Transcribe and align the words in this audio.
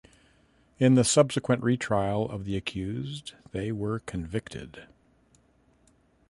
In 0.79 0.95
the 0.95 1.03
subsequent 1.03 1.61
retrial 1.61 2.27
of 2.27 2.43
the 2.45 2.57
accused 2.57 3.33
they 3.51 3.71
were 3.71 3.99
convicted. 3.99 4.87